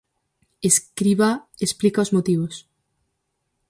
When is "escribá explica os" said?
0.69-2.13